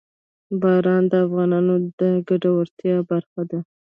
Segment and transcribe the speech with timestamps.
[0.61, 3.59] باران د افغانانو د ګټورتیا برخه ده.